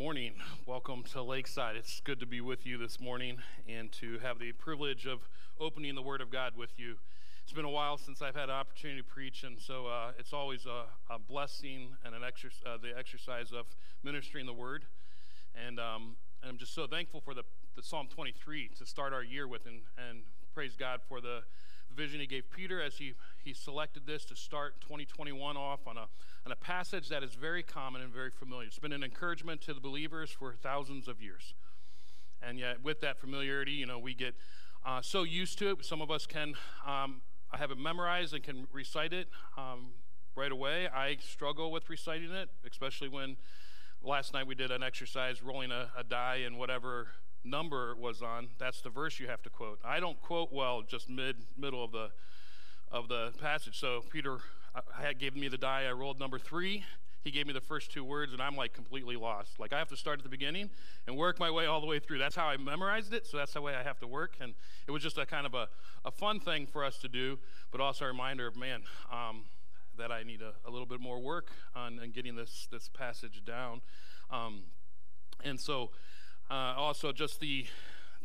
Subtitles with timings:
[0.00, 0.32] morning.
[0.64, 1.76] Welcome to Lakeside.
[1.76, 3.36] It's good to be with you this morning
[3.68, 5.28] and to have the privilege of
[5.60, 6.94] opening the Word of God with you.
[7.42, 10.32] It's been a while since I've had an opportunity to preach, and so uh, it's
[10.32, 13.66] always a, a, blessing and an exer- uh, the exercise of
[14.02, 14.86] ministering the Word.
[15.54, 17.42] And, um, and I'm just so thankful for the,
[17.76, 20.20] the Psalm 23 to start our year with, and, and
[20.54, 21.42] praise God for the
[21.94, 23.12] vision he gave Peter as he,
[23.44, 26.06] he selected this to start 2021 off on a,
[26.44, 28.66] on a passage that is very common and very familiar.
[28.66, 31.54] It's been an encouragement to the believers for thousands of years.
[32.42, 34.34] And yet, with that familiarity, you know, we get
[34.84, 35.84] uh, so used to it.
[35.84, 36.54] Some of us can,
[36.86, 37.20] um,
[37.52, 39.88] I have it memorized and can recite it um,
[40.34, 40.88] right away.
[40.88, 43.36] I struggle with reciting it, especially when
[44.02, 47.08] last night we did an exercise rolling a, a die and whatever
[47.44, 49.78] number was on, that's the verse you have to quote.
[49.84, 52.10] I don't quote well just mid middle of the
[52.90, 53.78] of the passage.
[53.78, 54.38] So Peter
[54.94, 55.86] had gave me the die.
[55.88, 56.84] I rolled number three.
[57.22, 59.60] He gave me the first two words, and I'm like completely lost.
[59.60, 60.70] Like I have to start at the beginning
[61.06, 62.18] and work my way all the way through.
[62.18, 63.26] That's how I memorized it.
[63.26, 64.36] So that's the way I have to work.
[64.40, 64.54] And
[64.86, 65.68] it was just a kind of a,
[66.04, 67.38] a fun thing for us to do,
[67.70, 68.82] but also a reminder of man.
[69.12, 69.44] Um,
[69.98, 73.42] that I need a, a, little bit more work on, on getting this this passage
[73.44, 73.82] down,
[74.30, 74.62] um,
[75.44, 75.90] and so
[76.50, 77.66] uh, also, just the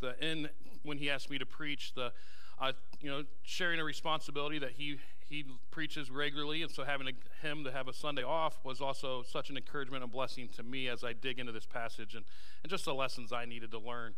[0.02, 0.50] the in
[0.81, 2.11] when he asked me to preach, the
[2.59, 7.45] uh, you know sharing a responsibility that he he preaches regularly, and so having a,
[7.45, 10.87] him to have a Sunday off was also such an encouragement and blessing to me
[10.87, 12.25] as I dig into this passage and
[12.63, 14.13] and just the lessons I needed to learn.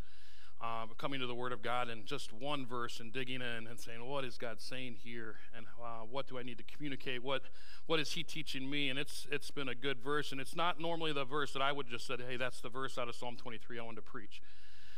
[0.60, 3.80] Uh, coming to the Word of God and just one verse and digging in and
[3.80, 7.24] saying, what is God saying here, and uh, what do I need to communicate?
[7.24, 7.44] What
[7.86, 8.90] what is He teaching me?
[8.90, 11.72] And it's it's been a good verse, and it's not normally the verse that I
[11.72, 14.42] would just say, hey, that's the verse out of Psalm 23 I wanted to preach.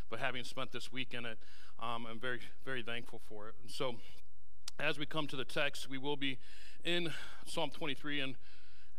[0.09, 1.38] But having spent this week in it,
[1.79, 3.55] um, I'm very very thankful for it.
[3.61, 3.95] And so,
[4.79, 6.39] as we come to the text, we will be
[6.83, 7.11] in
[7.45, 8.35] Psalm 23, and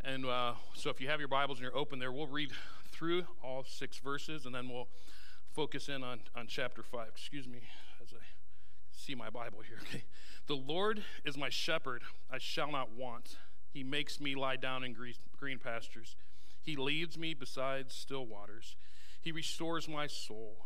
[0.03, 2.51] and uh, so if you have your Bibles and you're open there, we'll read
[2.91, 4.87] through all six verses, and then we'll
[5.53, 7.07] focus in on, on chapter 5.
[7.09, 7.61] Excuse me
[8.01, 8.23] as I
[8.91, 9.77] see my Bible here.
[9.89, 10.03] Okay.
[10.47, 13.37] The Lord is my shepherd, I shall not want.
[13.69, 14.95] He makes me lie down in
[15.37, 16.15] green pastures.
[16.61, 18.75] He leads me beside still waters.
[19.21, 20.65] He restores my soul.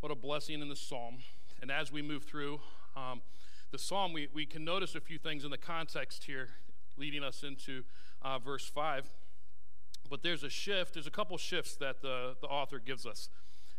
[0.00, 1.18] what a blessing in the psalm.
[1.60, 2.60] And as we move through
[2.96, 3.22] um,
[3.72, 6.50] the psalm, we, we can notice a few things in the context here,
[6.96, 7.82] leading us into
[8.22, 9.10] uh, verse 5.
[10.08, 13.28] But there's a shift, there's a couple shifts that the, the author gives us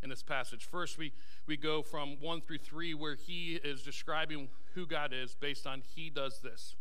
[0.03, 0.65] in this passage.
[0.65, 1.13] First, we,
[1.47, 5.81] we go from 1 through 3, where he is describing who God is based on
[5.95, 6.75] he does this.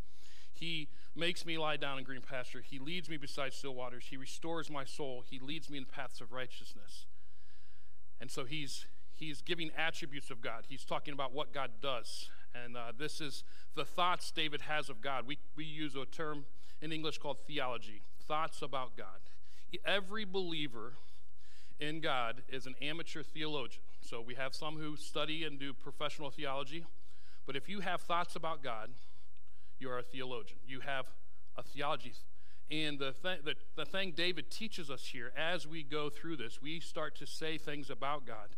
[0.53, 2.63] He makes me lie down in green pasture.
[2.63, 4.07] He leads me beside still waters.
[4.09, 5.23] He restores my soul.
[5.29, 7.07] He leads me in paths of righteousness.
[8.21, 10.65] And so he's he's giving attributes of God.
[10.69, 12.29] He's talking about what God does.
[12.65, 13.45] And uh, this is
[13.75, 15.27] the thoughts David has of God.
[15.27, 16.45] We, we use a term
[16.81, 19.07] in English called theology, thoughts about God.
[19.85, 20.95] Every believer
[21.79, 23.83] in God is an amateur theologian.
[24.01, 26.85] So we have some who study and do professional theology.
[27.47, 28.91] But if you have thoughts about God,
[29.79, 30.59] you are a theologian.
[30.67, 31.07] You have
[31.57, 32.15] a theology.
[32.71, 36.61] And the, th- the, the thing David teaches us here as we go through this,
[36.61, 38.57] we start to say things about God,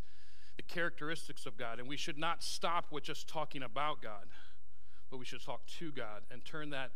[0.59, 1.79] the characteristics of God.
[1.79, 4.27] And we should not stop with just talking about God,
[5.11, 6.91] but we should talk to God and turn that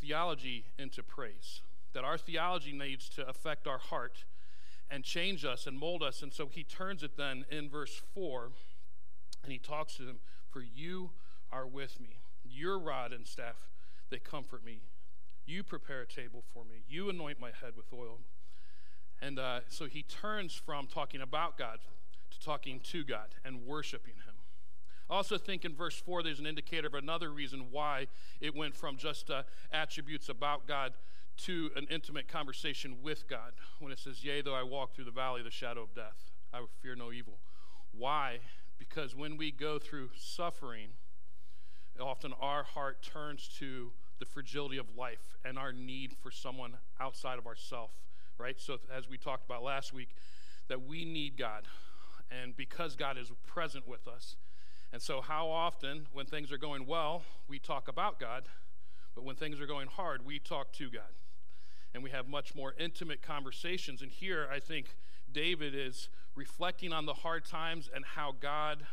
[0.00, 1.60] theology into praise
[1.96, 4.24] that our theology needs to affect our heart
[4.90, 6.20] and change us and mold us.
[6.20, 8.50] And so he turns it then in verse 4
[9.42, 10.18] and he talks to them
[10.50, 11.10] For you
[11.50, 13.56] are with me, your rod and staff,
[14.10, 14.80] they comfort me.
[15.46, 18.18] You prepare a table for me, you anoint my head with oil.
[19.22, 21.78] And uh, so he turns from talking about God
[22.36, 24.34] to talking to God and worshiping him.
[25.08, 28.08] I also think in verse 4 there's an indicator of another reason why
[28.40, 29.42] it went from just uh,
[29.72, 30.94] attributes about God
[31.38, 35.10] to an intimate conversation with God when it says, Yea, though I walk through the
[35.10, 37.34] valley of the shadow of death, I will fear no evil.
[37.96, 38.38] Why?
[38.78, 40.88] Because when we go through suffering,
[42.00, 47.38] often our heart turns to the fragility of life and our need for someone outside
[47.38, 47.90] of ourself,
[48.38, 48.58] right?
[48.58, 50.08] So, as we talked about last week,
[50.68, 51.64] that we need God.
[52.30, 54.36] And because God is present with us.
[54.92, 58.44] And so, how often, when things are going well, we talk about God,
[59.14, 61.14] but when things are going hard, we talk to God
[61.94, 64.02] and we have much more intimate conversations.
[64.02, 64.96] And here, I think
[65.32, 68.84] David is reflecting on the hard times and how God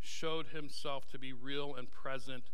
[0.00, 2.50] showed himself to be real and present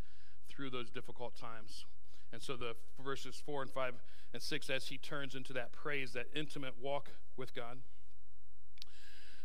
[0.49, 1.87] through those difficult times.
[2.33, 3.95] And so the verses 4 and 5
[4.35, 7.79] and 6 as he turns into that praise, that intimate walk with God.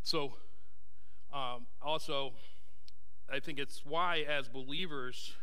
[0.04, 0.34] So,
[1.34, 2.34] um, also,
[3.32, 5.34] I think it's why, as believers,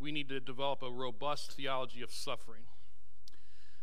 [0.00, 2.62] we need to develop a robust theology of suffering.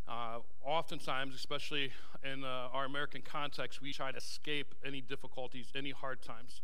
[0.08, 1.92] Uh, oftentimes, especially
[2.24, 6.62] in uh, our American context, we try to escape any difficulties, any hard times.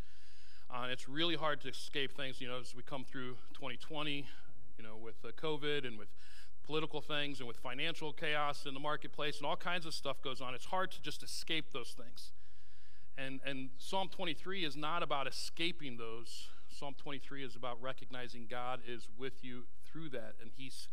[0.70, 4.28] Uh, it's really hard to escape things, you know, as we come through 2020,
[4.78, 6.10] you know, with COVID and with
[6.66, 10.42] political things and with financial chaos in the marketplace and all kinds of stuff goes
[10.42, 10.54] on.
[10.54, 12.32] It's hard to just escape those things.
[13.20, 16.48] And, and Psalm 23 is not about escaping those.
[16.70, 20.88] Psalm 23 is about recognizing God is with you through that, and He's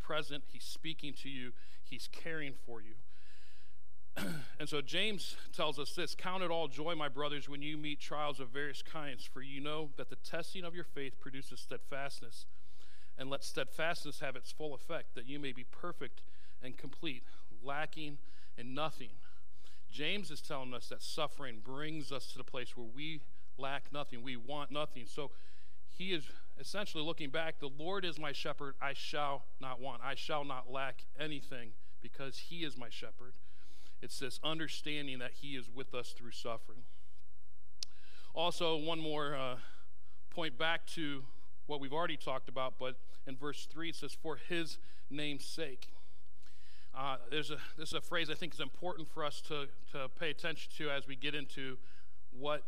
[0.00, 1.52] present, He's speaking to you,
[1.84, 2.94] He's caring for you.
[4.58, 8.00] and so James tells us this Count it all joy, my brothers, when you meet
[8.00, 12.46] trials of various kinds, for you know that the testing of your faith produces steadfastness.
[13.18, 16.22] And let steadfastness have its full effect, that you may be perfect
[16.62, 17.22] and complete,
[17.62, 18.16] lacking
[18.56, 19.10] in nothing.
[19.90, 23.20] James is telling us that suffering brings us to the place where we
[23.58, 25.04] lack nothing, we want nothing.
[25.06, 25.30] So
[25.88, 26.24] he is
[26.58, 30.70] essentially looking back the Lord is my shepherd, I shall not want, I shall not
[30.70, 31.72] lack anything
[32.02, 33.34] because he is my shepherd.
[34.02, 36.84] It's this understanding that he is with us through suffering.
[38.34, 39.56] Also, one more uh,
[40.30, 41.24] point back to
[41.66, 42.96] what we've already talked about, but
[43.26, 44.78] in verse 3 it says, For his
[45.10, 45.88] name's sake.
[46.94, 50.08] Uh, there's a, this is a phrase I think is important for us to, to
[50.18, 51.78] pay attention to as we get into
[52.36, 52.64] what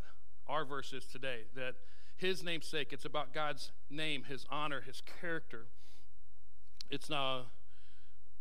[0.48, 1.40] our verse is today.
[1.54, 1.74] That
[2.16, 5.66] his name's sake, it's about God's name, his honor, his character.
[6.90, 7.46] It's not,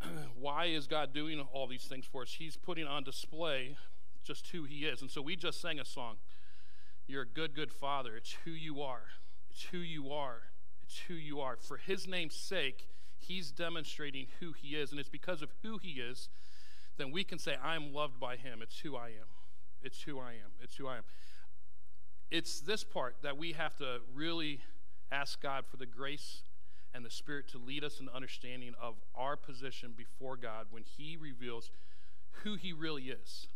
[0.39, 2.35] why is God doing all these things for us?
[2.37, 3.75] He's putting on display
[4.23, 5.01] just who he is.
[5.01, 6.17] And so we just sang a song.
[7.07, 8.15] You're a good, good father.
[8.15, 9.05] It's who you are.
[9.49, 10.43] It's who you are.
[10.83, 11.57] It's who you are.
[11.57, 12.87] For his name's sake,
[13.21, 14.91] he's demonstrating who he is.
[14.91, 16.29] And it's because of who he is,
[16.97, 18.59] then we can say, I'm loved by him.
[18.61, 19.27] It's who I am.
[19.83, 20.51] It's who I am.
[20.61, 21.03] It's who I am.
[22.29, 24.61] It's this part that we have to really
[25.11, 26.41] ask God for the grace
[26.93, 30.83] and the Spirit to lead us in the understanding of our position before God when
[30.83, 31.69] He reveals
[32.43, 33.47] who He really is.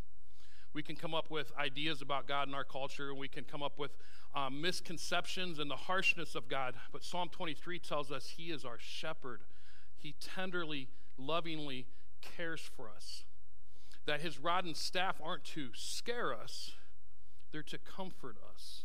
[0.74, 3.64] We can come up with ideas about God in our culture, and we can come
[3.64, 3.92] up with
[4.36, 6.76] um, misconceptions and the harshness of God.
[6.92, 9.42] But Psalm 23 tells us He is our shepherd.
[10.06, 10.88] He tenderly,
[11.18, 11.88] lovingly
[12.22, 13.24] cares for us.
[14.06, 16.74] That His rod and staff aren't to scare us,
[17.52, 18.84] they're to comfort us.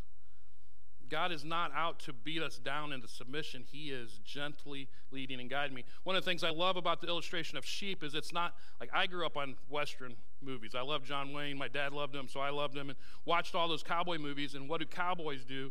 [1.11, 3.65] God is not out to beat us down into submission.
[3.71, 5.85] He is gently leading and guiding me.
[6.05, 8.89] One of the things I love about the illustration of sheep is it's not like
[8.91, 10.75] I grew up on Western movies.
[10.75, 11.59] I love John Wayne.
[11.59, 14.55] My dad loved him, so I loved him and watched all those cowboy movies.
[14.55, 15.71] And what do cowboys do?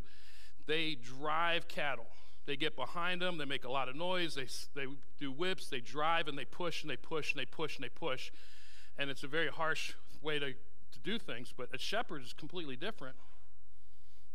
[0.67, 2.05] They drive cattle.
[2.49, 4.87] They get behind them, they make a lot of noise, they, they
[5.19, 7.89] do whips, they drive and they push and they push and they push and they
[7.89, 8.31] push.
[8.97, 9.93] And it's a very harsh
[10.23, 10.53] way to
[10.91, 13.17] to do things, but a shepherd is completely different.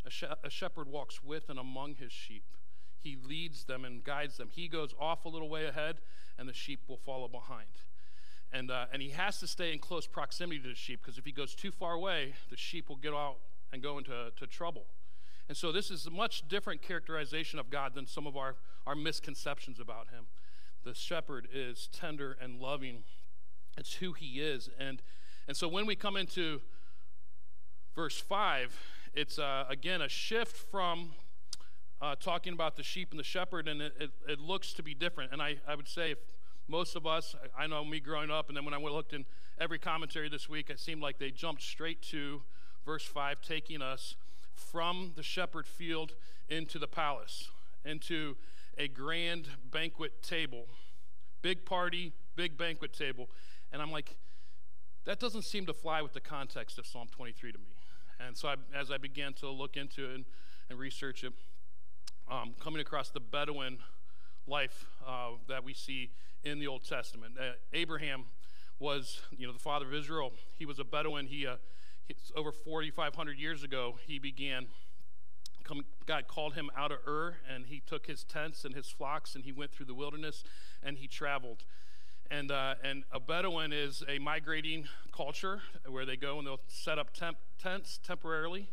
[0.07, 2.45] A, she- a shepherd walks with and among his sheep.
[3.03, 4.49] He leads them and guides them.
[4.53, 5.97] He goes off a little way ahead,
[6.39, 7.67] and the sheep will follow behind.
[8.53, 11.25] And, uh, and he has to stay in close proximity to the sheep because if
[11.25, 13.39] he goes too far away, the sheep will get out
[13.73, 14.87] and go into to trouble.
[15.49, 18.95] And so this is a much different characterization of God than some of our, our
[18.95, 20.27] misconceptions about him.
[20.85, 23.05] The shepherd is tender and loving.
[23.77, 24.71] It's who he is.
[24.79, 25.03] And
[25.47, 26.63] and so when we come into
[27.95, 28.79] verse 5,
[29.13, 31.13] it's uh, again a shift from
[32.01, 34.95] uh, talking about the sheep and the shepherd, and it, it, it, looks to be
[34.95, 35.33] different.
[35.33, 36.19] And I, I would say, if
[36.67, 39.25] most of us, I know me growing up, and then when I looked in
[39.59, 42.43] every commentary this week, it seemed like they jumped straight to
[42.85, 44.17] verse 5, taking us
[44.55, 46.13] from the shepherd field
[46.49, 47.51] into the palace,
[47.85, 48.37] into
[48.79, 50.67] a grand banquet table.
[51.43, 53.29] Big party, big banquet table.
[53.73, 54.17] And I'm like,
[55.05, 57.65] that doesn't seem to fly with the context of Psalm 23 to me.
[58.19, 60.25] And so I, as I began to look into it and,
[60.71, 61.33] and research it,
[62.31, 63.79] um, coming across the Bedouin
[64.47, 66.11] life uh, that we see
[66.43, 67.35] in the Old Testament.
[67.39, 68.25] Uh, Abraham
[68.79, 70.33] was, you know, the father of Israel.
[70.59, 71.27] He was a Bedouin.
[71.27, 71.57] He, uh,
[72.07, 74.67] he over 4,500 years ago, he began.
[75.63, 79.35] Come, God called him out of Ur, and he took his tents and his flocks,
[79.35, 80.45] and he went through the wilderness,
[80.83, 81.65] and he traveled.
[82.31, 86.99] And, uh, and a Bedouin is a migrating culture where they go and they'll set
[86.99, 88.69] up temp- tents temporarily.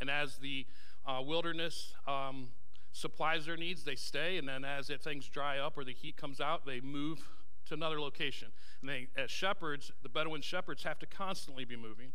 [0.00, 0.66] And as the
[1.06, 2.48] uh, wilderness um,
[2.92, 4.36] supplies their needs, they stay.
[4.36, 7.26] And then as it, things dry up or the heat comes out, they move
[7.66, 8.48] to another location.
[8.80, 12.12] And they, as shepherds, the Bedouin shepherds have to constantly be moving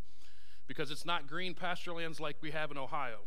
[0.70, 3.18] because it's not green pasture lands like we have in Ohio.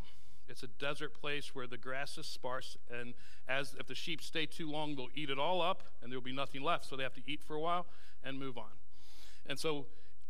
[0.49, 3.15] It's a desert place where the grass is sparse, and
[3.49, 6.33] as if the sheep stay too long, they'll eat it all up, and there'll be
[6.33, 6.85] nothing left.
[6.85, 7.87] So they have to eat for a while
[8.23, 8.71] and move on.
[9.45, 9.87] And so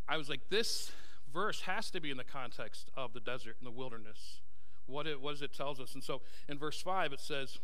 [0.08, 0.90] I was like, this
[1.30, 4.40] verse has to be in the context of the desert and the wilderness.
[4.86, 5.92] What it, what it tells us.
[5.92, 7.58] And so in verse 5, it says,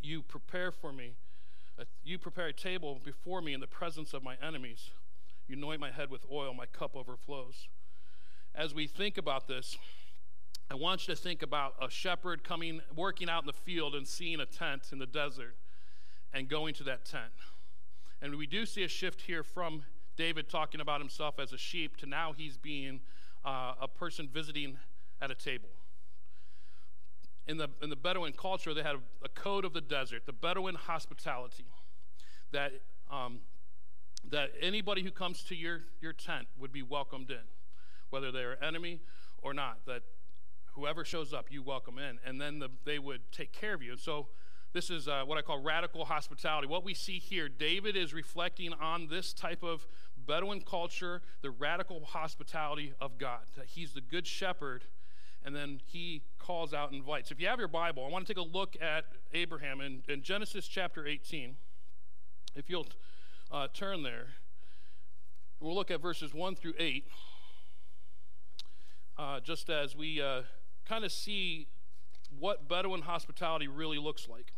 [0.00, 1.12] You prepare for me,
[2.02, 4.92] you prepare a table before me in the presence of my enemies.
[5.46, 7.68] You anoint my head with oil, my cup overflows.
[8.54, 9.76] As we think about this,
[10.70, 14.06] I want you to think about a shepherd coming, working out in the field and
[14.06, 15.56] seeing a tent in the desert
[16.32, 17.32] and going to that tent.
[18.20, 19.84] And we do see a shift here from
[20.16, 23.00] David talking about himself as a sheep to now he's being
[23.44, 24.76] uh, a person visiting
[25.22, 25.70] at a table.
[27.46, 30.32] In the, in the Bedouin culture, they had a, a code of the desert, the
[30.32, 31.64] Bedouin hospitality,
[32.52, 32.72] that,
[33.10, 33.38] um,
[34.28, 37.38] that anybody who comes to your, your tent would be welcomed in,
[38.10, 39.00] whether they're enemy
[39.42, 40.02] or not, that
[40.74, 42.18] whoever shows up, you welcome in.
[42.24, 43.92] And then the, they would take care of you.
[43.92, 44.28] And so
[44.72, 46.68] this is uh, what I call radical hospitality.
[46.68, 49.86] What we see here, David is reflecting on this type of
[50.26, 53.40] Bedouin culture, the radical hospitality of God.
[53.66, 54.84] He's the good shepherd,
[55.44, 57.30] and then he calls out and invites.
[57.30, 60.22] If you have your Bible, I want to take a look at Abraham in, in
[60.22, 61.56] Genesis chapter 18.
[62.54, 62.86] If you'll
[63.50, 64.28] uh, turn there,
[65.58, 67.06] we'll look at verses 1 through 8.
[69.20, 70.40] Uh, just as we uh,
[70.88, 71.66] kind of see
[72.38, 74.54] what Bedouin hospitality really looks like.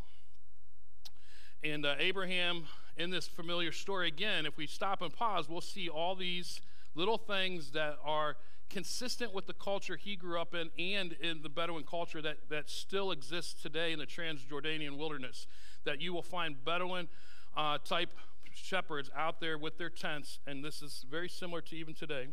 [1.65, 2.67] And uh, Abraham,
[2.97, 6.61] in this familiar story, again, if we stop and pause, we'll see all these
[6.95, 8.37] little things that are
[8.71, 12.71] consistent with the culture he grew up in and in the Bedouin culture that, that
[12.71, 15.49] still exists today in the Transjordanian wilderness.
[15.83, 17.09] That you will find Bedouin
[17.57, 18.13] uh, type
[18.55, 22.29] shepherds out there with their tents, and this is very similar to even today.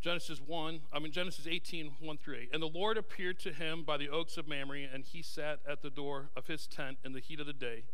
[0.00, 2.50] Genesis 1, I mean Genesis 18, 1 through 8.
[2.54, 5.82] And the Lord appeared to him by the oaks of Mamre, and he sat at
[5.82, 7.84] the door of his tent in the heat of the day.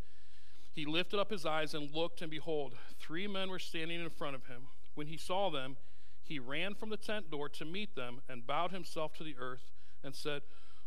[0.71, 4.35] He lifted up his eyes and looked, and behold, three men were standing in front
[4.35, 4.67] of him.
[4.95, 5.75] When he saw them,
[6.23, 9.71] he ran from the tent door to meet them and bowed himself to the earth
[10.01, 10.43] and said,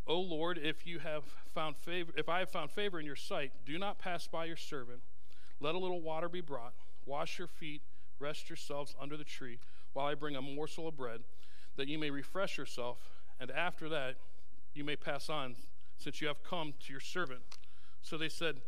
[0.07, 1.25] O Lord, if you have
[1.55, 4.57] found favor, if I have found favor in your sight, do not pass by your
[4.57, 5.01] servant.
[5.61, 6.73] Let a little water be brought.
[7.05, 7.83] Wash your feet,
[8.19, 9.59] rest yourselves under the tree
[9.93, 11.21] while I bring a morsel of bread,
[11.77, 12.99] that you may refresh yourself,
[13.39, 14.17] and after that
[14.75, 15.57] you may pass on,
[15.97, 17.43] since you have come to your servant.
[18.03, 18.61] So they said,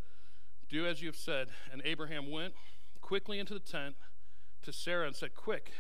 [0.69, 1.49] Do as you have said.
[1.73, 2.55] And Abraham went
[3.01, 3.97] quickly into the tent
[4.63, 5.73] to Sarah and said, Quick,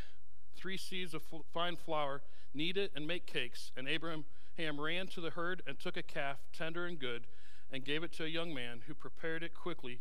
[0.56, 1.22] three seahs of
[1.52, 2.22] fine flour,
[2.54, 3.70] knead it and make cakes.
[3.76, 4.24] And Abraham
[4.58, 7.26] ran to the herd and took a calf, tender and good,
[7.70, 10.00] and gave it to a young man who prepared it quickly.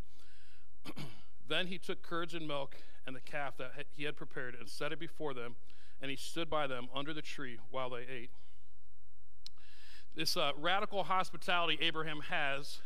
[1.48, 4.92] then he took curds and milk and the calf that he had prepared and set
[4.92, 5.56] it before them,
[6.02, 8.32] and he stood by them under the tree while they ate.
[10.16, 12.80] This uh, radical hospitality Abraham has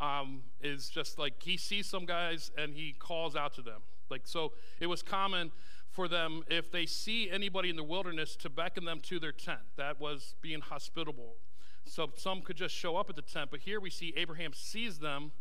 [0.00, 3.82] um, is just like he sees some guys and he calls out to them.
[4.10, 5.52] Like, so it was common
[5.90, 9.60] for them, if they see anybody in the wilderness, to beckon them to their tent.
[9.76, 11.34] That was being hospitable.
[11.84, 14.98] So some could just show up at the tent, but here we see Abraham sees
[14.98, 15.32] them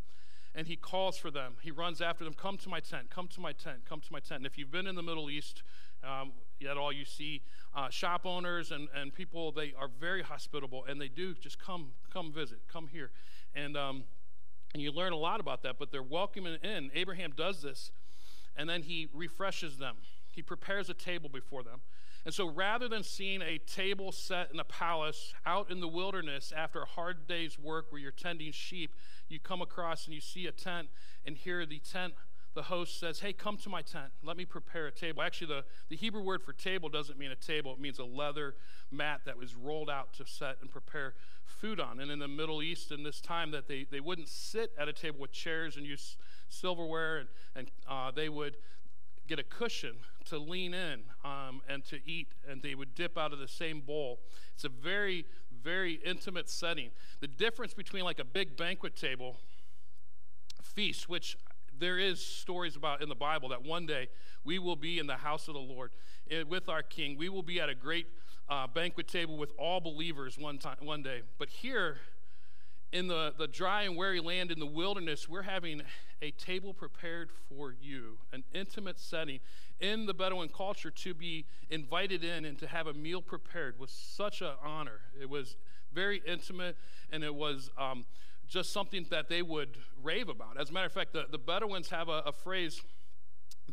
[0.55, 1.53] and he calls for them.
[1.61, 4.19] He runs after them, Come to my tent, come to my tent, come to my
[4.19, 4.39] tent.
[4.39, 5.63] And if you've been in the Middle East,
[6.03, 7.41] um, yet all you see
[7.75, 11.89] uh, shop owners and, and people, they are very hospitable and they do just come,
[12.11, 13.11] come visit, come here.
[13.55, 14.03] And, um,
[14.73, 16.91] and you learn a lot about that, but they're welcoming in.
[16.93, 17.91] Abraham does this,
[18.55, 19.97] and then he refreshes them.
[20.31, 21.81] He prepares a table before them.
[22.29, 26.53] And so rather than seeing a table set in a palace out in the wilderness
[26.55, 28.93] after a hard day's work where you're tending sheep,
[29.29, 30.89] you come across and you see a tent,
[31.25, 32.13] and here the tent,
[32.53, 34.12] the host says, Hey, come to my tent.
[34.21, 35.24] Let me prepare a table.
[35.24, 38.53] Actually, the, the Hebrew word for table doesn't mean a table, it means a leather
[38.91, 42.00] mat that was rolled out to set and prepare food on.
[42.00, 44.93] And in the Middle East, in this time, that they, they wouldn't sit at a
[44.93, 46.15] table with chairs and use
[46.48, 48.57] silverware, and, and uh, they would
[49.27, 49.95] get a cushion
[50.29, 53.81] to lean in um, and to eat, and they would dip out of the same
[53.81, 54.19] bowl.
[54.53, 55.25] It's a very,
[55.63, 56.91] very intimate setting.
[57.19, 59.38] The difference between like a big banquet table
[60.62, 61.38] feast, which
[61.77, 64.09] there is stories about in the Bible that one day
[64.43, 65.91] we will be in the house of the Lord
[66.29, 67.17] eh, with our King.
[67.17, 68.07] We will be at a great
[68.50, 71.21] uh, banquet table with all believers one time, one day.
[71.38, 71.98] But here,
[72.91, 75.83] in the, the dry and weary land in the wilderness, we're having
[76.21, 79.39] a table prepared for you, an intimate setting
[79.79, 83.91] in the Bedouin culture to be invited in and to have a meal prepared was
[83.91, 85.01] such an honor.
[85.19, 85.55] It was
[85.93, 86.77] very intimate
[87.12, 88.05] and it was um,
[88.48, 90.59] just something that they would rave about.
[90.59, 92.81] As a matter of fact, the, the Bedouins have a, a phrase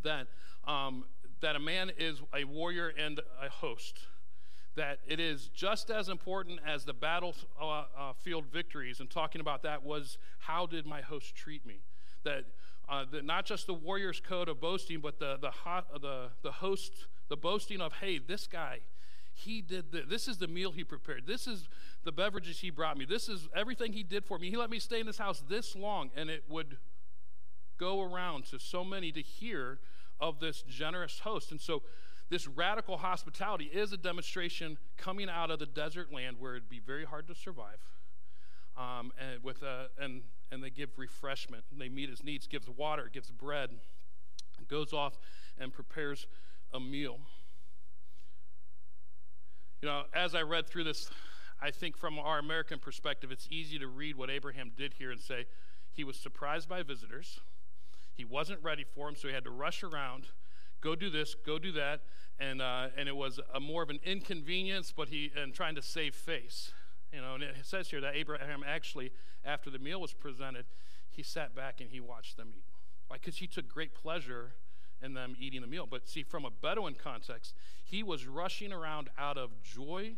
[0.03, 0.27] that
[0.67, 1.05] um,
[1.41, 4.01] that a man is a warrior and a host.
[4.75, 9.63] That it is just as important as the battlefield uh, uh, victories, and talking about
[9.63, 11.81] that was how did my host treat me?
[12.25, 12.45] That,
[12.89, 16.53] uh, the, not just the warrior's code of boasting, but the, the, hot, the, the
[16.53, 18.81] host, the boasting of, hey, this guy,
[19.35, 20.05] he did this.
[20.09, 21.27] This is the meal he prepared.
[21.27, 21.69] This is
[22.05, 23.05] the beverages he brought me.
[23.05, 24.49] This is everything he did for me.
[24.49, 26.79] He let me stay in his house this long, and it would
[27.79, 29.79] go around to so many to hear
[30.21, 31.51] of this generous host.
[31.51, 31.83] And so,
[32.29, 36.81] this radical hospitality is a demonstration coming out of the desert land where it'd be
[36.81, 37.79] very hard to survive.
[38.77, 41.65] Um, and with a, and and they give refreshment.
[41.71, 43.71] And they meet his needs, gives water, gives bread,
[44.69, 45.19] goes off
[45.59, 46.27] and prepares
[46.73, 47.19] a meal.
[49.83, 51.11] You know, as I read through this,
[51.61, 55.21] I think from our American perspective, it's easy to read what Abraham did here and
[55.21, 55.47] say
[55.93, 57.41] he was surprised by visitors.
[58.15, 60.29] He wasn't ready for them, so he had to rush around,
[60.81, 62.01] go do this, go do that,
[62.39, 65.83] and uh, and it was a more of an inconvenience, but he and trying to
[65.83, 66.73] save face.
[67.13, 69.13] You know, and it says here that Abraham actually,
[69.45, 70.67] after the meal was presented,
[71.11, 72.65] he sat back and he watched them eat.
[73.11, 74.53] Because he took great pleasure
[75.03, 75.87] in them eating the meal.
[75.89, 80.17] But see, from a Bedouin context, he was rushing around out of joy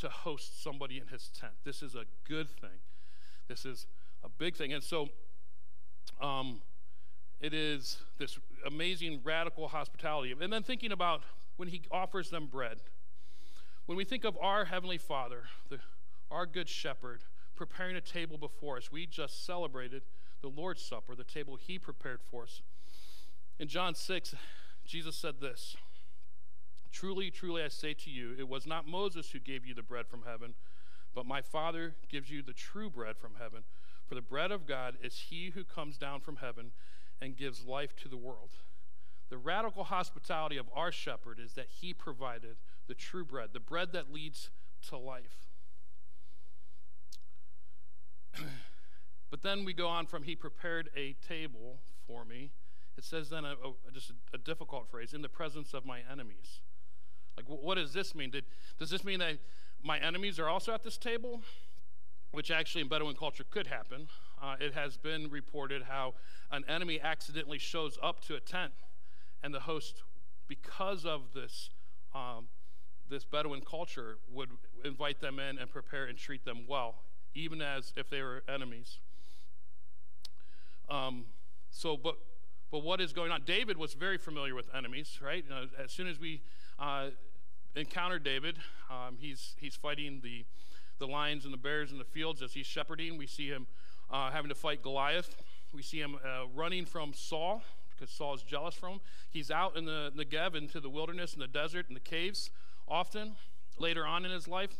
[0.00, 1.52] to host somebody in his tent.
[1.64, 2.78] This is a good thing.
[3.48, 3.86] This is
[4.22, 4.72] a big thing.
[4.72, 5.08] And so
[6.20, 6.60] um,
[7.40, 10.34] it is this amazing radical hospitality.
[10.38, 11.22] And then thinking about
[11.56, 12.78] when he offers them bread.
[13.86, 15.78] When we think of our Heavenly Father, the,
[16.30, 20.02] our Good Shepherd, preparing a table before us, we just celebrated
[20.42, 22.62] the Lord's Supper, the table he prepared for us.
[23.58, 24.34] In John 6,
[24.84, 25.76] Jesus said this
[26.92, 30.06] Truly, truly, I say to you, it was not Moses who gave you the bread
[30.06, 30.54] from heaven,
[31.14, 33.62] but my Father gives you the true bread from heaven.
[34.06, 36.70] For the bread of God is he who comes down from heaven
[37.20, 38.50] and gives life to the world.
[39.28, 42.56] The radical hospitality of our shepherd is that he provided
[42.86, 44.50] the true bread, the bread that leads
[44.88, 45.46] to life.
[49.30, 52.50] but then we go on from he prepared a table for me.
[52.96, 56.00] It says then a, a, just a, a difficult phrase in the presence of my
[56.10, 56.60] enemies.
[57.36, 58.30] Like, what does this mean?
[58.30, 58.44] Did,
[58.78, 59.38] does this mean that
[59.82, 61.42] my enemies are also at this table?
[62.32, 64.08] Which actually in Bedouin culture could happen.
[64.42, 66.14] Uh, it has been reported how
[66.50, 68.72] an enemy accidentally shows up to a tent,
[69.42, 70.02] and the host,
[70.48, 71.70] because of this,
[72.14, 72.48] um,
[73.08, 74.50] this Bedouin culture, would
[74.84, 76.96] invite them in and prepare and treat them well,
[77.36, 78.98] even as if they were enemies.
[80.88, 81.26] Um,
[81.70, 82.16] so, but
[82.70, 83.42] but what is going on?
[83.46, 85.44] David was very familiar with enemies, right?
[85.50, 86.42] Uh, as soon as we
[86.78, 87.10] uh,
[87.76, 88.58] encounter David,
[88.90, 90.44] um, he's, he's fighting the,
[90.98, 93.16] the lions and the bears in the fields as he's shepherding.
[93.16, 93.66] We see him
[94.10, 95.36] uh, having to fight Goliath.
[95.72, 99.00] We see him uh, running from Saul because Saul is jealous from him.
[99.30, 102.50] He's out in the Negev into the wilderness, in the desert, in the caves
[102.88, 103.36] often.
[103.78, 104.70] Later on in his life,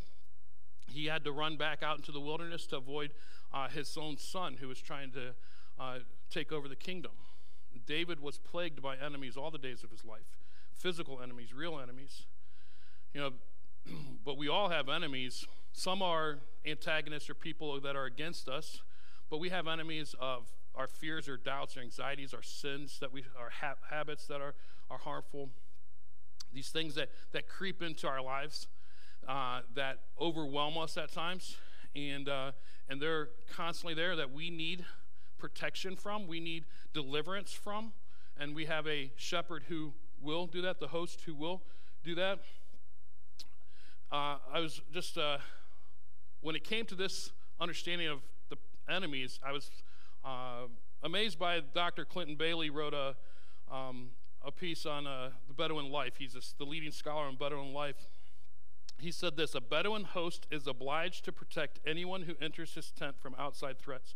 [0.86, 3.12] he had to run back out into the wilderness to avoid
[3.52, 5.34] uh, his own son who was trying to
[5.78, 5.98] uh,
[6.30, 7.12] take over the kingdom.
[7.86, 10.38] David was plagued by enemies all the days of his life
[10.76, 12.24] physical enemies, real enemies.
[13.14, 13.30] You know,
[14.24, 15.46] but we all have enemies.
[15.72, 18.82] Some are antagonists or people that are against us,
[19.30, 23.24] but we have enemies of our fears or doubts or anxieties, our sins that we,
[23.38, 24.54] our ha- habits that are,
[24.90, 25.48] are harmful,
[26.52, 28.66] these things that, that creep into our lives
[29.28, 31.56] uh, that overwhelm us at times,
[31.94, 32.52] and uh,
[32.88, 34.84] and they're constantly there that we need
[35.38, 37.92] protection from, we need deliverance from,
[38.38, 41.62] and we have a shepherd who will do that, the host who will
[42.04, 42.40] do that.
[44.10, 45.38] Uh, I was just, uh,
[46.40, 48.56] when it came to this understanding of the
[48.88, 49.70] enemies, I was
[50.24, 50.68] uh,
[51.02, 52.04] amazed by Dr.
[52.04, 53.14] Clinton Bailey wrote a,
[53.72, 54.10] um,
[54.44, 56.14] a piece on uh, the Bedouin life.
[56.18, 57.96] He's a, the leading scholar on Bedouin life.
[58.98, 63.16] He said this A Bedouin host is obliged to protect anyone who enters his tent
[63.20, 64.14] from outside threats,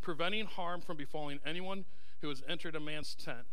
[0.00, 1.84] preventing harm from befalling anyone
[2.20, 3.46] who has entered a man's tent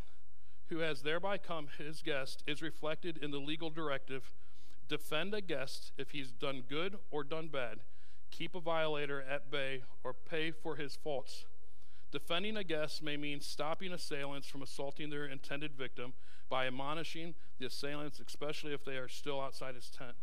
[0.72, 4.32] who has thereby come his guest is reflected in the legal directive
[4.88, 7.80] defend a guest if he's done good or done bad,
[8.30, 11.46] keep a violator at bay, or pay for his faults.
[12.12, 16.14] Defending a guest may mean stopping assailants from assaulting their intended victim
[16.50, 20.16] by admonishing the assailants, especially if they are still outside his tent.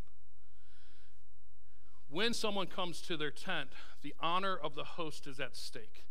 [2.11, 3.71] When someone comes to their tent,
[4.03, 6.05] the honor of the host is at stake.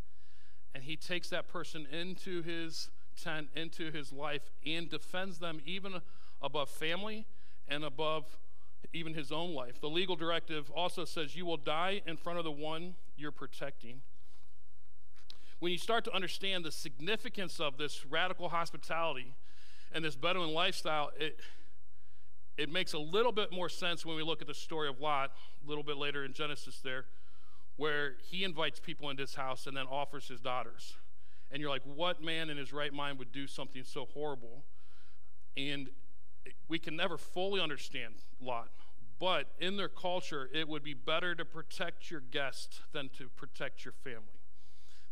[0.75, 2.89] And he takes that person into his
[3.21, 6.01] tent into his life and defends them even
[6.41, 7.25] above family
[7.67, 8.37] and above
[8.93, 9.81] even his own life.
[9.81, 14.01] The legal directive also says you will die in front of the one you're protecting.
[15.59, 19.33] When you start to understand the significance of this radical hospitality,
[19.91, 21.39] and this Bedouin lifestyle, it,
[22.57, 25.31] it makes a little bit more sense when we look at the story of Lot
[25.65, 27.05] a little bit later in Genesis there,
[27.75, 30.95] where he invites people into his house and then offers his daughters.
[31.51, 34.63] And you're like, what man in his right mind would do something so horrible?
[35.55, 35.89] And
[36.67, 38.69] we can never fully understand Lot,
[39.19, 43.85] but in their culture, it would be better to protect your guest than to protect
[43.85, 44.39] your family.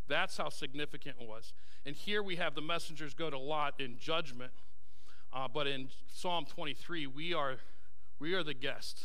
[0.08, 1.53] That's how significant it was.
[1.86, 4.51] And here we have the messengers go to Lot in judgment,
[5.36, 7.58] uh, but in Psalm 23, we are,
[8.19, 9.04] we are the guest,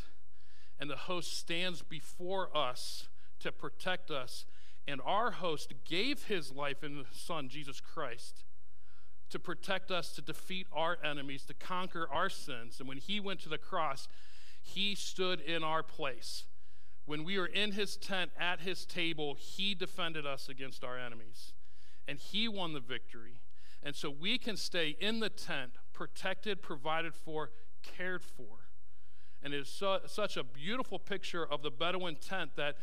[0.78, 3.08] and the host stands before us
[3.40, 4.46] to protect us.
[4.86, 8.44] And our host gave his life in the Son, Jesus Christ,
[9.30, 12.76] to protect us, to defeat our enemies, to conquer our sins.
[12.78, 14.08] And when he went to the cross,
[14.62, 16.44] he stood in our place.
[17.06, 21.52] When we were in his tent at his table, he defended us against our enemies.
[22.06, 23.40] And he won the victory.
[23.82, 27.50] And so we can stay in the tent, protected, provided for,
[27.82, 28.68] cared for.
[29.42, 32.76] And it is such a beautiful picture of the Bedouin tent that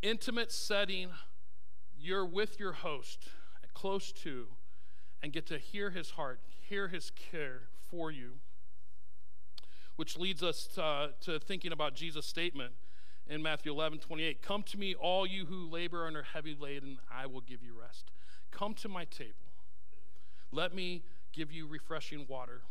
[0.00, 1.10] intimate setting,
[1.98, 3.28] you're with your host,
[3.74, 4.46] close to,
[5.22, 8.32] and get to hear his heart, hear his care for you.
[9.96, 12.72] Which leads us to, uh, to thinking about Jesus' statement
[13.28, 14.42] in Matthew 11 28.
[14.42, 17.78] Come to me, all you who labor and are heavy laden, I will give you
[17.78, 18.10] rest.
[18.50, 19.43] Come to my table.
[20.54, 22.62] Let me give you refreshing water.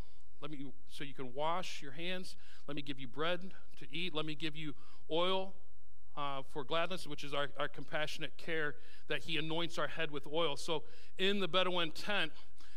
[0.42, 2.36] Let me so you can wash your hands.
[2.68, 4.16] Let me give you bread to eat.
[4.16, 4.74] Let me give you
[5.12, 5.54] oil
[6.16, 8.76] uh, for gladness, which is our, our compassionate care,
[9.10, 10.56] that he anoints our head with oil.
[10.56, 10.84] So
[11.18, 12.32] in the Bedouin tent,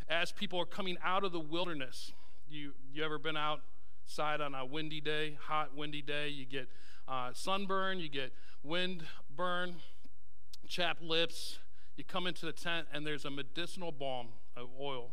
[0.09, 2.11] as people are coming out of the wilderness,
[2.49, 6.27] you you ever been outside on a windy day, hot windy day?
[6.27, 6.67] You get
[7.07, 9.75] uh, sunburn, you get wind burn,
[10.67, 11.59] chapped lips.
[11.95, 14.27] You come into the tent, and there's a medicinal balm
[14.79, 15.11] oil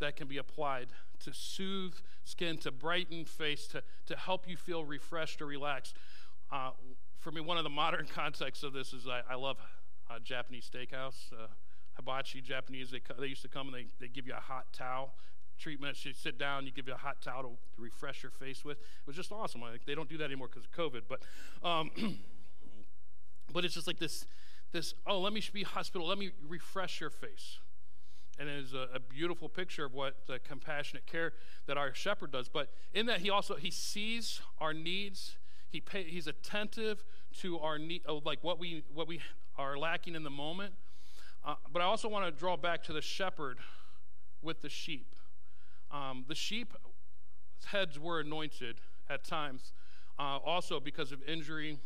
[0.00, 0.88] that can be applied
[1.20, 5.96] to soothe skin, to brighten face, to, to help you feel refreshed or relaxed.
[6.50, 6.70] Uh,
[7.18, 9.56] for me, one of the modern contexts of this is I, I love
[10.10, 11.32] uh, Japanese steakhouse.
[11.32, 11.46] Uh,
[11.96, 15.14] hibachi Japanese, they, they used to come and they, they give you a hot towel
[15.58, 16.04] treatment.
[16.04, 18.78] You sit down, you give you a hot towel to, to refresh your face with.
[18.78, 19.62] It was just awesome.
[19.86, 21.22] They don't do that anymore because of COVID, but
[21.66, 21.90] um,
[23.52, 24.26] but it's just like this
[24.72, 24.94] this.
[25.06, 26.08] Oh, let me be hospital.
[26.08, 27.58] Let me refresh your face.
[28.38, 31.32] And it is a, a beautiful picture of what the compassionate care
[31.66, 32.48] that our shepherd does.
[32.48, 35.36] But in that, he also he sees our needs.
[35.68, 37.04] He pay, he's attentive
[37.40, 39.20] to our need, oh, like what we what we
[39.56, 40.74] are lacking in the moment.
[41.44, 43.58] Uh, but I also want to draw back to the shepherd
[44.42, 45.14] with the sheep.
[45.90, 46.74] Um, the sheep
[47.66, 48.76] heads were anointed
[49.10, 49.72] at times,
[50.18, 51.78] uh, also because of injury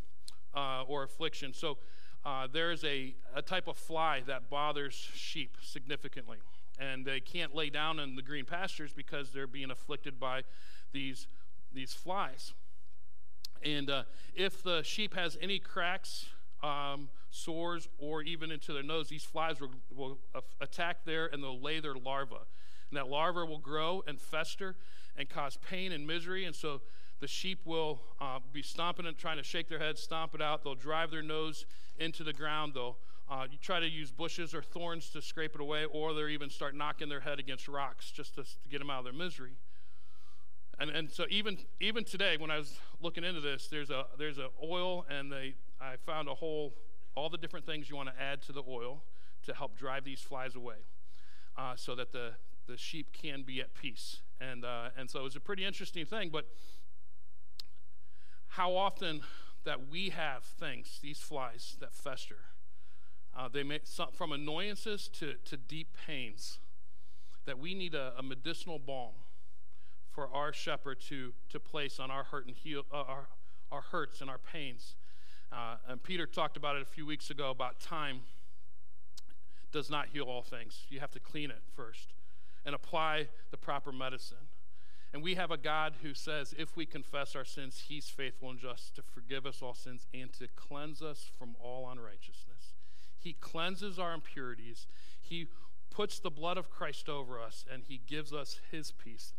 [0.54, 1.52] uh, or affliction.
[1.52, 1.78] So
[2.26, 6.38] uh, there's a, a type of fly that bothers sheep significantly.
[6.78, 10.42] And they can't lay down in the green pastures because they're being afflicted by
[10.92, 11.28] these,
[11.72, 12.52] these flies.
[13.64, 14.02] And uh,
[14.34, 16.26] if the sheep has any cracks,
[16.64, 20.18] um, sores, or even into their nose, these flies will, will
[20.60, 22.34] attack there and they'll lay their larvae.
[22.90, 24.74] And that larva will grow and fester
[25.16, 26.44] and cause pain and misery.
[26.44, 26.80] And so
[27.20, 30.62] the sheep will uh, be stomping and trying to shake their heads, stomp it out.
[30.62, 31.64] They'll drive their nose
[31.98, 32.72] into the ground.
[32.74, 32.98] They'll
[33.30, 36.74] uh, try to use bushes or thorns to scrape it away, or they'll even start
[36.74, 39.52] knocking their head against rocks just to, to get them out of their misery.
[40.78, 44.38] And, and so even even today, when I was looking into this, there's a there's
[44.38, 46.74] a oil, and they I found a whole
[47.14, 49.02] all the different things you want to add to the oil
[49.46, 50.76] to help drive these flies away,
[51.56, 52.32] uh, so that the
[52.66, 54.18] the sheep can be at peace.
[54.40, 56.30] And, uh, and so it was a pretty interesting thing.
[56.30, 56.46] But
[58.56, 59.20] how often
[59.64, 62.38] that we have things, these flies that fester,
[63.36, 66.58] uh, they make some, from annoyances to, to deep pains,
[67.44, 69.12] that we need a, a medicinal balm
[70.10, 73.28] for our shepherd to, to place on our hurt and heal, uh, our,
[73.70, 74.94] our hurts and our pains.
[75.52, 78.20] Uh, and Peter talked about it a few weeks ago about time
[79.70, 80.86] does not heal all things.
[80.88, 82.14] You have to clean it first
[82.64, 84.45] and apply the proper medicine.
[85.12, 88.58] And we have a God who says if we confess our sins, he's faithful and
[88.58, 92.74] just to forgive us all sins and to cleanse us from all unrighteousness.
[93.18, 94.86] He cleanses our impurities.
[95.20, 95.46] He
[95.90, 99.32] puts the blood of Christ over us and he gives us his peace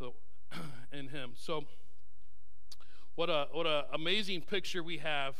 [0.92, 1.32] in him.
[1.34, 1.64] So
[3.16, 5.36] what a what a amazing picture we have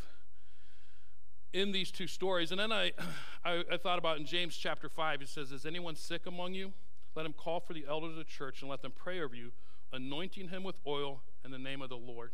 [1.52, 2.50] in these two stories.
[2.50, 2.92] And then I,
[3.44, 6.72] I, I thought about in James chapter 5, it says, Is anyone sick among you?
[7.14, 9.52] Let him call for the elders of the church and let them pray over you,
[9.94, 12.33] anointing him with oil in the name of the Lord.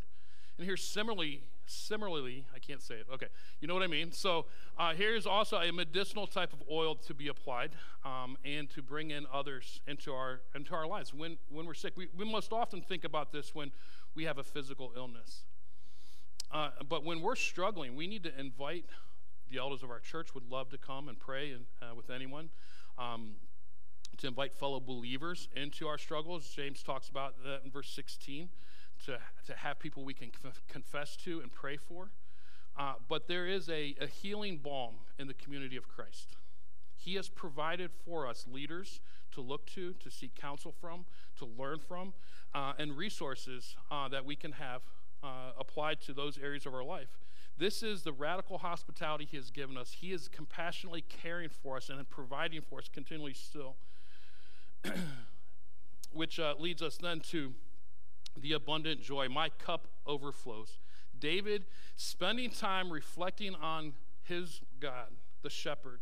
[0.58, 3.06] And here, similarly, similarly, I can't say it.
[3.12, 3.28] Okay,
[3.60, 4.12] you know what I mean.
[4.12, 4.46] So
[4.78, 7.70] uh, here's also a medicinal type of oil to be applied
[8.04, 11.94] um, and to bring in others into our into our lives when when we're sick.
[11.96, 13.72] We we most often think about this when
[14.14, 15.44] we have a physical illness.
[16.52, 18.84] Uh, but when we're struggling, we need to invite
[19.50, 20.34] the elders of our church.
[20.34, 22.50] Would love to come and pray and, uh, with anyone.
[22.98, 23.36] Um,
[24.18, 26.48] to invite fellow believers into our struggles.
[26.48, 28.48] James talks about that in verse 16
[29.06, 30.30] to, to have people we can
[30.68, 32.10] confess to and pray for.
[32.78, 36.36] Uh, but there is a, a healing balm in the community of Christ.
[36.96, 39.00] He has provided for us leaders
[39.32, 41.06] to look to, to seek counsel from,
[41.38, 42.12] to learn from,
[42.54, 44.82] uh, and resources uh, that we can have
[45.22, 47.18] uh, applied to those areas of our life.
[47.58, 49.92] This is the radical hospitality He has given us.
[50.00, 53.76] He is compassionately caring for us and providing for us continually still.
[56.12, 57.54] Which uh, leads us then to
[58.36, 59.28] the abundant joy.
[59.28, 60.78] My cup overflows.
[61.18, 61.66] David
[61.96, 65.08] spending time reflecting on his God,
[65.42, 66.00] the shepherd,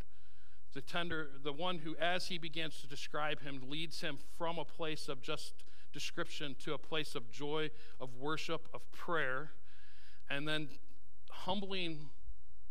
[0.74, 4.64] the tender, the one who, as he begins to describe him, leads him from a
[4.64, 9.52] place of just description to a place of joy, of worship, of prayer,
[10.30, 10.68] and then
[11.30, 12.10] humbling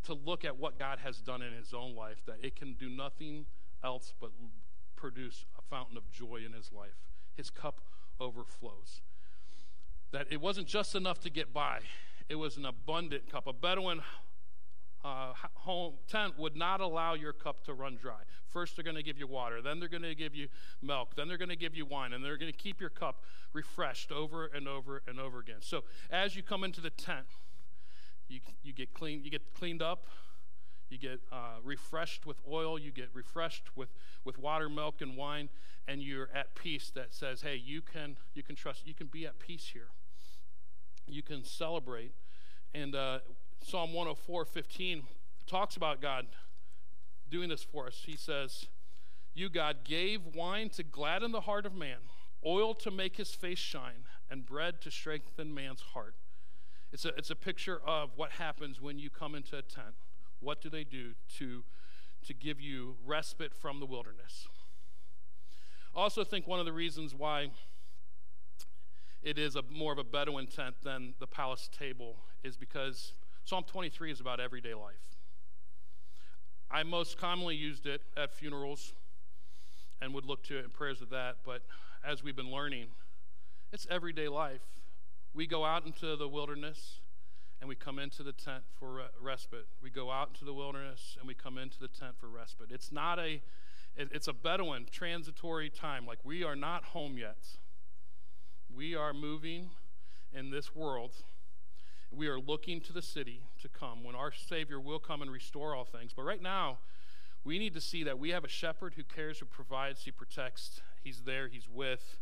[0.04, 2.90] to look at what God has done in his own life, that it can do
[2.90, 3.46] nothing
[3.84, 4.32] else but
[4.96, 6.98] produce fountain of joy in his life.
[7.36, 7.82] His cup
[8.20, 9.02] overflows
[10.12, 11.80] that it wasn't just enough to get by,
[12.30, 13.48] it was an abundant cup.
[13.48, 14.02] A Bedouin
[15.04, 18.20] uh, home tent would not allow your cup to run dry.
[18.50, 20.48] First, they're going to give you water, then they're going to give you
[20.82, 23.24] milk, then they're going to give you wine, and they're going to keep your cup
[23.54, 25.58] refreshed over and over and over again.
[25.60, 27.28] So, as you come into the tent,
[28.28, 30.08] you, you get clean, you get cleaned up,
[30.90, 33.90] you get uh, refreshed with oil, you get refreshed with,
[34.24, 35.50] with water, milk, and wine,
[35.88, 39.26] and you're at peace that says, hey, you can, you can trust, you can be
[39.26, 39.90] at peace here.
[41.08, 42.12] You can celebrate.
[42.74, 43.20] And uh,
[43.64, 45.04] Psalm 104 15
[45.46, 46.28] talks about God
[47.30, 48.04] doing this for us.
[48.06, 48.68] He says,
[49.34, 51.98] You, God, gave wine to gladden the heart of man,
[52.46, 56.16] oil to make his face shine, and bread to strengthen man's heart.
[56.92, 59.96] It's a, it's a picture of what happens when you come into a tent.
[60.40, 61.64] What do they do to,
[62.26, 64.48] to give you respite from the wilderness?
[65.96, 67.52] I also think one of the reasons why
[69.24, 73.14] it is a more of a Bedouin tent than the palace table is because
[73.46, 74.96] Psalm 23 is about everyday life.
[76.70, 78.94] I most commonly used it at funerals
[80.02, 81.64] and would look to it in prayers of that, but
[82.06, 82.88] as we've been learning,
[83.74, 84.62] it's everyday life.
[85.34, 87.00] We go out into the wilderness
[87.60, 89.68] and we come into the tent for respite.
[89.82, 92.68] We go out into the wilderness and we come into the tent for respite.
[92.72, 93.42] It's not a
[94.00, 96.06] it's a Bedouin transitory time.
[96.06, 97.38] Like we are not home yet.
[98.76, 99.72] We are moving
[100.32, 101.12] in this world.
[102.12, 105.76] We are looking to the city to come when our Savior will come and restore
[105.76, 106.12] all things.
[106.16, 106.78] But right now,
[107.44, 110.82] we need to see that we have a shepherd who cares, who provides, he protects.
[111.04, 112.18] He's there, he's with,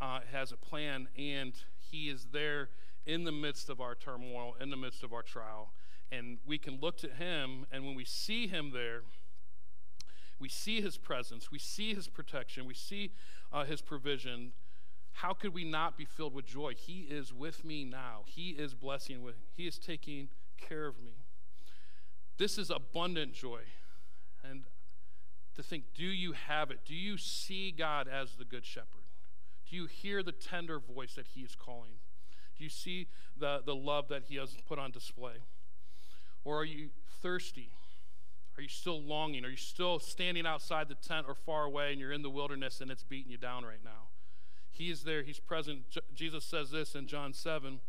[0.00, 2.68] uh, has a plan, and he is there
[3.06, 5.72] in the midst of our turmoil, in the midst of our trial.
[6.10, 9.02] And we can look to him, and when we see him there,
[10.38, 13.12] we see his presence, we see his protection, we see
[13.52, 14.52] uh, his provision.
[15.12, 16.74] How could we not be filled with joy?
[16.76, 18.24] He is with me now.
[18.26, 21.12] He is blessing with he is taking care of me.
[22.36, 23.60] This is abundant joy.
[24.44, 24.64] And
[25.54, 26.80] to think, do you have it?
[26.84, 29.06] Do you see God as the good shepherd?
[29.68, 31.92] Do you hear the tender voice that he is calling?
[32.56, 35.36] Do you see the, the love that he has put on display?
[36.44, 36.90] Or are you
[37.22, 37.70] thirsty?
[38.56, 39.44] Are you still longing?
[39.44, 42.80] Are you still standing outside the tent or far away and you're in the wilderness
[42.80, 44.08] and it's beating you down right now?
[44.70, 45.90] He is there, He's present.
[45.90, 47.80] J- Jesus says this in John 7.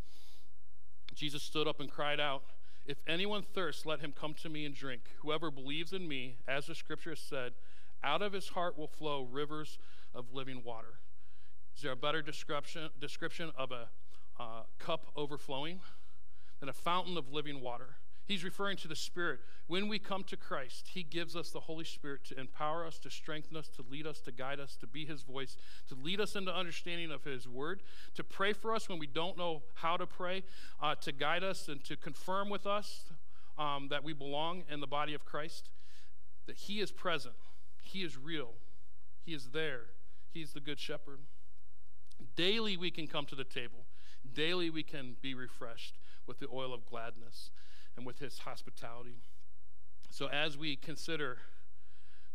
[1.14, 2.44] Jesus stood up and cried out,
[2.86, 5.02] If anyone thirsts, let him come to me and drink.
[5.22, 7.54] Whoever believes in me, as the scripture has said,
[8.04, 9.80] out of his heart will flow rivers
[10.14, 11.00] of living water.
[11.76, 13.90] Is there a better description, description of a
[14.40, 15.80] uh, cup overflowing
[16.60, 17.98] than a fountain of living water?
[18.28, 19.40] He's referring to the Spirit.
[19.68, 23.10] When we come to Christ, He gives us the Holy Spirit to empower us, to
[23.10, 25.56] strengthen us, to lead us, to guide us, to be His voice,
[25.88, 27.84] to lead us into understanding of His Word,
[28.16, 30.44] to pray for us when we don't know how to pray,
[30.82, 33.06] uh, to guide us and to confirm with us
[33.58, 35.70] um, that we belong in the body of Christ,
[36.48, 37.36] that He is present,
[37.82, 38.56] He is real,
[39.26, 39.84] He is there,
[40.34, 41.20] He's the Good Shepherd.
[42.36, 43.86] Daily we can come to the table,
[44.38, 45.98] daily we can be refreshed
[46.28, 47.50] with the oil of gladness
[47.98, 49.18] and with his hospitality.
[50.12, 51.40] So as we consider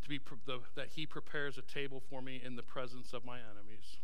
[0.03, 3.39] to be the, that he prepares a table for me in the presence of my
[3.39, 3.99] enemies,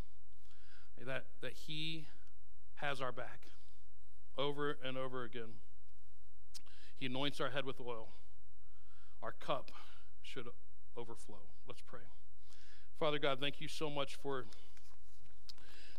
[1.04, 2.06] that, that he
[2.76, 3.40] has our back
[4.36, 5.58] over and over again.
[7.00, 8.08] He anoints our head with oil.
[9.22, 9.72] Our cup
[10.22, 10.46] should
[10.96, 11.42] overflow.
[11.66, 12.06] Let's pray.
[13.00, 14.44] Father God, thank you so much for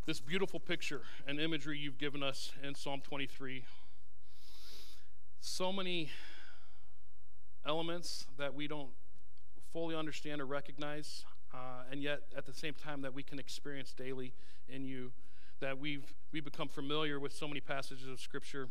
[0.09, 3.63] this beautiful picture and imagery you've given us in Psalm 23.
[5.39, 6.09] So many
[7.63, 8.89] elements that we don't
[9.71, 13.93] fully understand or recognize, uh, and yet at the same time that we can experience
[13.93, 14.33] daily
[14.67, 15.11] in you.
[15.59, 18.67] That we've we become familiar with so many passages of Scripture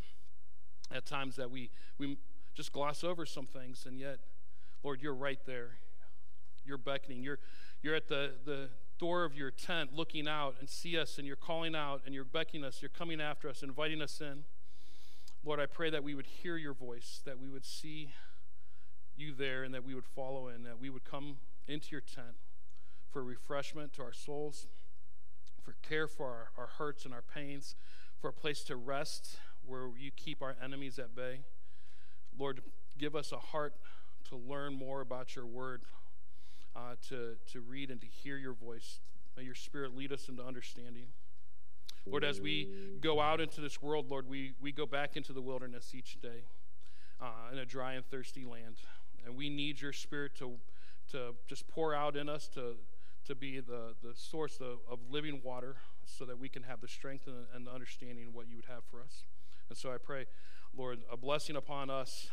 [0.90, 2.18] at times that we we
[2.56, 4.18] just gloss over some things, and yet,
[4.82, 5.76] Lord, you're right there.
[6.66, 7.22] You're beckoning.
[7.22, 7.38] You're
[7.80, 11.36] you're at the the door of your tent looking out and see us and you're
[11.36, 14.44] calling out and you're beckoning us you're coming after us inviting us in.
[15.44, 18.12] Lord i pray that we would hear your voice that we would see
[19.16, 22.36] you there and that we would follow in that we would come into your tent
[23.10, 24.66] for refreshment to our souls
[25.68, 27.74] for care for our, our hurts and our pains
[28.20, 31.40] for a place to rest where you keep our enemies at bay.
[32.38, 32.62] Lord
[32.96, 33.74] give us a heart
[34.30, 35.82] to learn more about your word
[36.78, 39.00] uh, to, to read and to hear your voice.
[39.36, 41.06] May your spirit lead us into understanding.
[42.06, 42.68] Lord, as we
[43.00, 46.44] go out into this world, Lord, we, we go back into the wilderness each day
[47.20, 48.76] uh, in a dry and thirsty land.
[49.26, 50.52] And we need your spirit to,
[51.10, 52.76] to just pour out in us to,
[53.26, 56.88] to be the, the source of, of living water so that we can have the
[56.88, 59.24] strength and, and the understanding of what you would have for us.
[59.68, 60.24] And so I pray,
[60.76, 62.28] Lord, a blessing upon us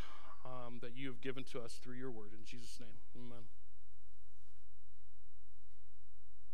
[0.46, 2.30] um, that you have given to us through your word.
[2.32, 3.44] In Jesus' name, amen.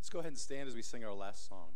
[0.01, 1.67] Let's go ahead and stand as we sing our last song.